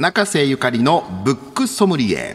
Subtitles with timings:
[0.00, 2.34] 中瀬ゆかりのブックソムリエ。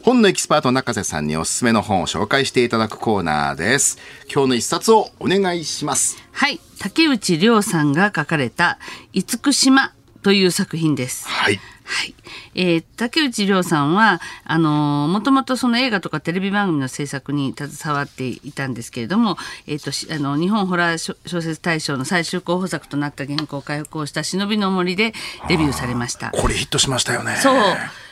[0.00, 3.98] 本のエキスパート中瀬さんにおすすめの本を紹介していただくコーナーです。
[4.32, 6.16] 今日の一冊をお願いします。
[6.32, 6.58] はい。
[6.78, 8.78] 竹内涼さんが書かれた
[9.12, 9.92] 「厳島」
[10.24, 11.28] という作品です。
[11.28, 11.60] はい。
[11.84, 12.14] はい。
[12.54, 19.36] えー竹内涼さんは、あのーもともとその映画とかテレビ番組の制作に携わっていたんですけれども、
[19.66, 25.12] えっ、と、しあの、日本ホラー小小説大賞の最終候補作となった原稿を開講した忍びの森で
[25.48, 26.30] デビューされました。
[26.30, 27.54] これヒットしましたよねそう。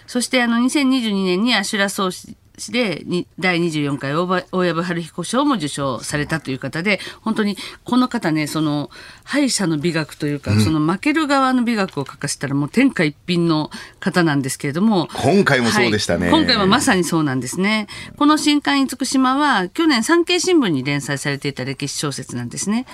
[0.07, 2.37] そしてあの2022年にアシュラ総氏
[2.71, 8.91] でに第24回大場大藪春彦賞も受賞されたという方で本当にこの方ねその
[9.25, 13.71] 敗者の美学というか、その負ける側の美学を書かせたらもう天下一品の
[14.01, 16.31] 方なんですけれども今回もそうでしたね。
[16.31, 16.41] はい。
[16.41, 17.87] 今回はまさにそうなんですね。
[18.17, 22.87] この新刊厳島は去年産経新聞に連載されていた歴史小説なんですね。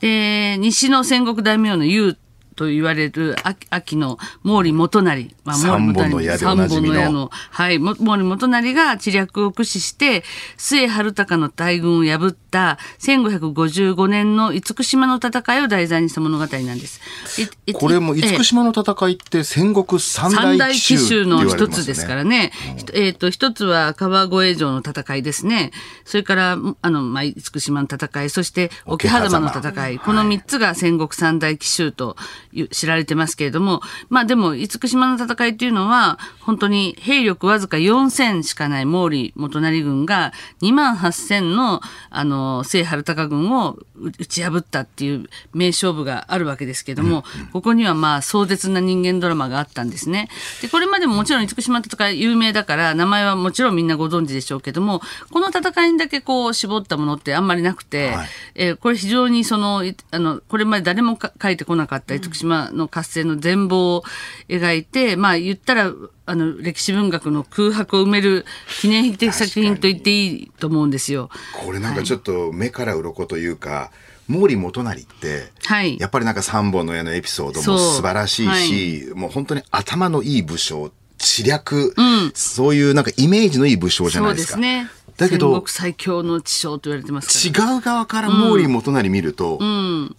[0.00, 2.16] で西の戦国大名の優
[2.56, 10.22] と言われる秋秋の毛利元就、まあ、毛利元三本の矢でおなじみの三本の矢の、はい、も毛利元就が知略を駆使して、
[10.56, 17.00] 末春高の大軍を破った1555年の厳島の戦いを題材にした物語なんです。
[17.40, 22.36] いいこれもええ厳島の戦いって戦国三大奇奇襲襲の一つですからね。
[22.36, 22.52] ね。
[22.76, 25.70] ひとえっ、と、一つは川越城の戦いですね。
[26.04, 29.98] それから、あの、まあ、厳島の戦い、そして桶狭間の戦い。
[29.98, 50.28] この三つが戦国三大奇襲という知られてますけれども、まあでも、厳島の戦いっていうのは、本当に兵力わずか4000しかない毛利元就軍が2万8000の、あの、聖春高軍を打ち破ったっていう名勝負があるわけですけれども、ここにはまあ壮絶な人間ドラマがあったんですね。
[50.62, 64.04] で、これまでももちろん厳島の戦い有名だから、名前はもちろんみんなご存知でしょうけども、この戦いにだけこう絞ったものってあんまりなくて、はいえーこれ非常にその、いあの、これまで誰もか書いてこなかった厳島の合戦の全貌を
[64.48, 65.92] 描いて、まあ言ったら、
[66.26, 68.44] あの、歴史文学の空白を埋める
[68.80, 71.30] 記念的作品と言っていいと思うんですよ。
[71.64, 73.90] これなんかちょっと目から鱗というか、
[74.28, 81.94] 毛利元就って、はいやっぱりなんか三本の矢のエピソードそうも素晴らしいし、もう本当に頭のいい武将、知略、
[82.34, 84.46] そういうなんかイメージのいい武将じゃなそいうでか。
[84.46, 84.90] ですすね。
[85.16, 87.74] だけど戦国最強の知将と言われてますから。
[87.74, 89.58] 違う側から毛利元就見ると、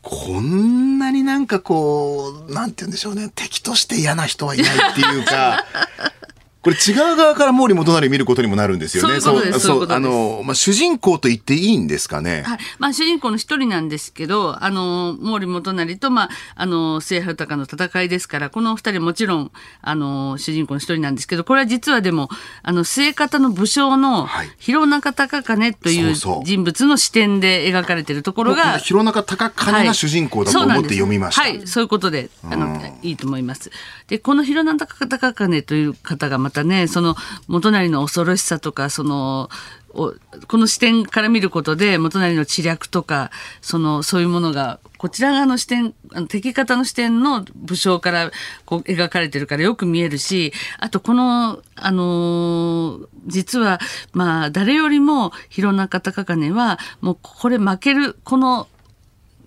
[0.01, 0.96] こんなに
[1.37, 5.65] なんかこう、なんて言うんでしょうね、敵として嫌な人はいないっていうか、
[6.67, 9.21] これ違う側から毛利元就見ることにもなるんですよね。
[9.21, 12.43] そうそうあの、まあ、主人公と言っていいんですかね。
[12.45, 12.59] はい。
[12.77, 19.51] まあ、主人公の一人なんですけど、あの、毛利元就と、まあ、あの、末春高の戦いですから、この二人もちろん、
[19.81, 22.27] あの、主人公の一人なんですけど、これは実はでも、
[22.63, 31.43] あの、末方の武将のはい、弘中高兼という人物の視点で描かれているところ僕はが、弘中高兼が主人公だと思って読みました。
[31.43, 33.71] はい、そうい、そういうことで、あの、いいと思います。
[34.07, 37.15] で、この弘中高兼という方がまたね、その
[37.47, 39.49] 元就の恐ろしさとか、その、
[40.47, 43.31] この視点から見ることで元就の知略とか
[43.61, 45.95] そのそういうものがこちら側の視点
[46.27, 48.31] 敵方の視点の武将から
[48.65, 53.79] こう描かれてるからよく見えるしあとこの、あのー実は
[54.13, 58.69] まあ誰よりも弘中高兼はもうこれ負けるこの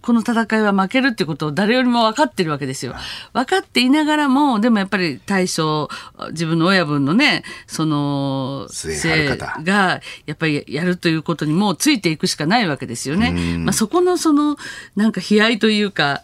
[0.03, 2.95] この戦いは負けるってことを誰よりも分かってるわけですよ。
[3.33, 5.89] 分かっていながらも、でもやっぱり大将、
[6.31, 13.33] 自分の親分のね、その、末春方が、やっぱりやるということにもうついていくしかないわけですよね。
[13.59, 14.57] まあそこのその、
[14.97, 16.23] なんか悲哀というか、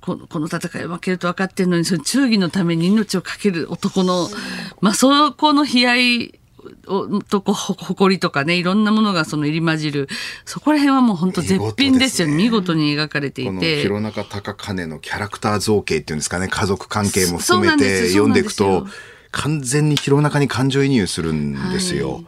[0.00, 4.28] このこの戦いは負けると分かってるのに、その忠義のために命を懸ける男の、
[4.80, 6.37] まあそこの悲哀を
[7.28, 10.08] とこりとかねいろんなものがその入り混じる。
[10.44, 12.28] そこら辺はもう本当絶品ですよ。
[12.28, 16.48] ね見事に描かれてこのいて弘中高兼のキャラクター造形っていうんですかね。
[16.48, 18.86] 家族関係も含めて読んでいくと
[19.30, 22.14] 完全に弘中に感情移入するんですよ。
[22.14, 22.26] はい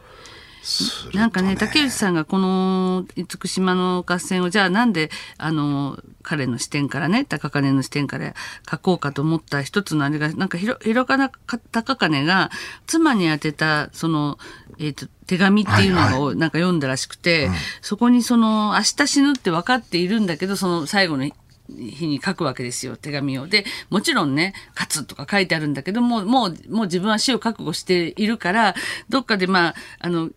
[1.13, 8.35] なんかね竹内さんがこの厳島の合戦をじゃあなんであの彼の視点からね高兼の視点から
[8.69, 11.29] 書こうかと思った一つのあれがなんか広中
[11.71, 12.51] 高兼が
[12.85, 14.37] 妻に宛てたその、
[14.77, 17.49] えー、と手紙っていうのをなんか読んだらしくて、
[17.81, 21.23] そこにその明日死ぬって分かっているんだけどその最後の
[21.69, 23.47] 日に書くわけですよ手紙を。
[23.47, 28.75] でもちろんね「勝つ」とか書いてあるんだけどももうもう自分は死を覚悟しているから
[29.09, 30.29] どっかでまああの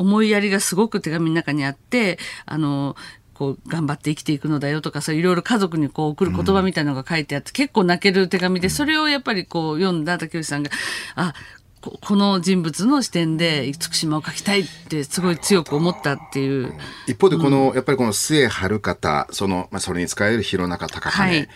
[0.00, 2.96] 思いやりがすごく手紙の中にあってあの
[3.34, 10.70] こう頑張って生きていくのだよとかそういろいろ家族にこう送る言葉みたいなのが書いてあって、結構泣ける手紙でそれをやっぱりこう読んだ竹内さんが
[11.14, 11.34] あ
[11.80, 16.74] ここの人物の視点で厳島を描きたいってすごい強く思ったっていう。
[17.06, 21.48] 一方でこの、やっぱりこの末春方その、まあ、それに使える弘中高兼、はい。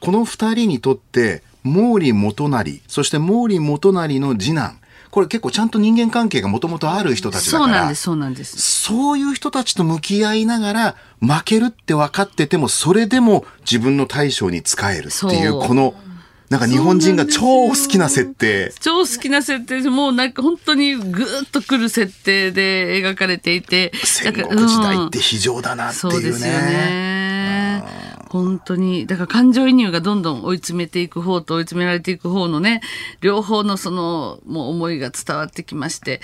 [0.00, 4.78] この二人にとって毛利元就そして毛利元就の次男
[5.10, 8.58] これ結構ちゃんと人間関係がもともとある人たちだからそうなんですそうなんです。
[8.58, 15.94] そういう人たちと向き合いながら負けるって分かっててもそれでも自分の大将に仕えるっていうこの
[16.50, 18.72] なんか日本人が超好きな設定。
[18.80, 19.82] 超好きな設定。
[19.82, 23.92] でもうなんか本当にぐーっとくる設定で描かれていて。
[24.02, 27.17] 戦国時代うんって非常だなっていうそうですよね。
[28.34, 28.38] ね。
[28.48, 32.80] 本当にだから感情移入がどんどん追い詰めていく方と追い詰められていく方のね
[33.20, 36.20] 両方のそのもう思いが伝わってきまして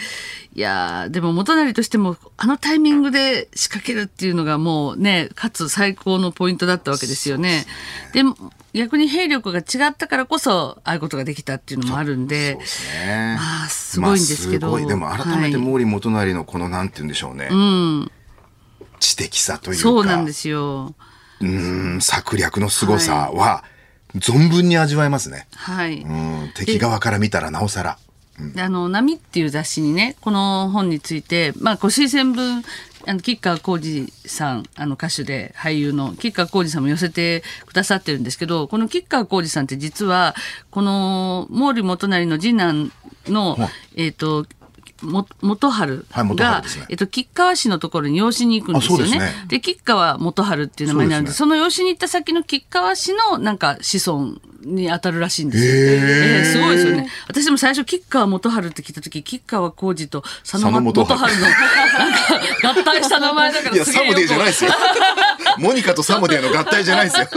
[0.55, 7.67] いやーでも元就としてもあのタイミングで仕掛けるっていうのがもうねかつ最高のポイントだったわけですよね。
[8.13, 8.23] で
[8.73, 13.37] 逆に兵力が違ったからこそああいうことができたっていうのもあるんでですね。
[13.39, 17.49] まあすごいんですけどでも改めてはい毛利元就のこのなんて言うんでしょうね。
[18.99, 19.83] 知的さというか。
[19.83, 20.95] そうなんですよ。
[21.45, 23.65] うん策略の凄さは
[24.17, 25.47] 存分に味わえますね。
[25.55, 26.03] はい。
[26.03, 27.99] うん敵側から見たらなおさら。
[28.55, 32.65] であの「波」っていう雑誌にねこの本について、まあ、ご推薦文
[33.07, 40.35] あの吉川晃司さんあの歌手で俳優の吉川晃司さんも寄せてくださってるんですけどこの吉川晃司さんって実は
[40.71, 42.93] この毛利元就の次男
[43.29, 43.57] の、
[43.95, 44.47] えっ、と
[45.03, 49.05] も元春はい元が、春ねえっと、吉川市のところに養子に行くんですよね。
[49.05, 55.73] ですねで吉川元春っていう名前になるんでそねその養子に行った先の吉川市のなんか子孫に当たるらしいんですよ。
[55.75, 57.09] えーすごいですよね。
[57.29, 64.71] 私でも最初吉川元春って聞いた時吉川浩司と佐野佐野元元春春のなんか合体した名前だからいや、サムデーじゃないよですよ。
[65.59, 67.29] モニカとサムデーの合体じゃないですよ。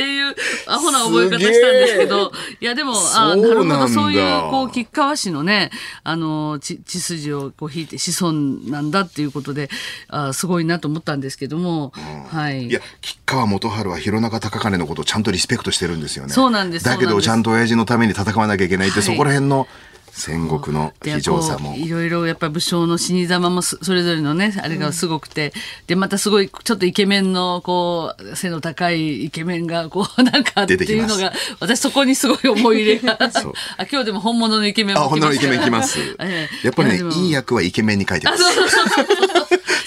[0.00, 0.34] くっていう
[0.66, 5.70] アホな覚え方したんですけどいやでもあなるほどそういうこう吉川氏のね
[6.02, 8.32] あの血血筋をこう引いて子孫
[8.70, 9.68] なんだっていうことで
[10.08, 11.92] あすごいなと思ったんですけども、
[12.30, 12.66] はい。
[12.66, 16.32] いや、吉川元春は弘中隆景のことをちゃんとリスペクトしてるんですよね。
[16.32, 16.84] そうなんです。
[16.84, 19.06] だけど、ちゃんと親父のために戦わなきゃいけないって、はい。
[19.06, 19.66] そこら辺の
[20.12, 21.74] 戦国ので非常さも。
[21.76, 25.52] いろいろやっぱ武将の死に様もそそれぞれのねあれがすごくて、
[25.86, 33.18] でまたすごいちょっとイケメンのこう背の高いイケメンがこう なんかっていうのが私そこにすごい思い入れが。
[33.20, 35.98] あ今日でも本物のイケメンあ、もほんのイケメン来ます。
[36.20, 36.66] ええ。
[36.66, 38.44] やっぱりねいい役はイケメンに書いてます。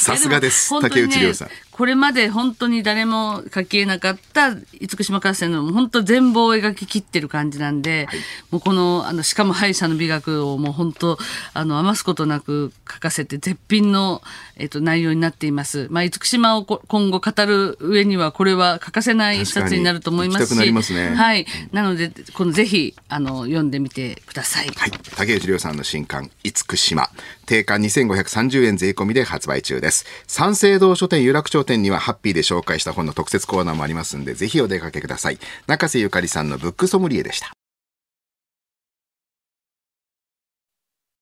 [0.03, 0.69] さすがです。
[0.81, 1.47] 竹内涼さん。
[1.71, 4.63] これまで本当に誰も書きえなかった厳
[5.01, 8.07] 島合戦の本当全貌を描き切ってる感じなんで、
[8.51, 11.17] もうこのあのしかも敗者の美学をもう本当
[11.53, 14.22] あの余すことなく書かせて絶品の、
[14.57, 15.88] えっと、内容になっています。
[15.90, 24.68] まあ、厳島をこ今後語る上にはこれは欠かせない一冊になると思いますしすねはい、なのでこのぜひあの読んでみてください。
[24.68, 24.92] はい。
[25.16, 27.10] 竹内涼さんの新刊、厳島。
[27.45, 30.06] 定価2530円税込みで発売中です。
[30.28, 35.39] 三省堂書店有楽町店にはハッピーで紹介した本の特設コーナーもありますんで、ぜひお出かけください。
[35.68, 37.54] 中瀬ゆかりさんのブックソムリエでした。